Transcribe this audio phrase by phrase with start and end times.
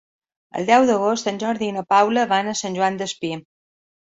[0.59, 3.35] El deu d'agost en Jordi i na Paula van a Sant Joan Despí.